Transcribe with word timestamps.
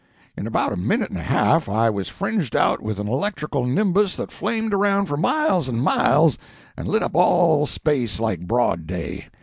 In 0.35 0.47
about 0.47 0.73
a 0.73 0.77
minute 0.77 1.11
and 1.11 1.19
a 1.19 1.21
half 1.21 1.69
I 1.69 1.91
was 1.91 2.09
fringed 2.09 2.55
out 2.55 2.81
with 2.81 2.99
an 2.99 3.07
electrical 3.07 3.67
nimbus 3.67 4.15
that 4.15 4.31
flamed 4.31 4.73
around 4.73 5.05
for 5.05 5.15
miles 5.15 5.69
and 5.69 5.79
miles 5.79 6.39
and 6.75 6.87
lit 6.87 7.03
up 7.03 7.13
all 7.15 7.67
space 7.67 8.19
like 8.19 8.47
broad 8.47 8.87
day. 8.87 9.27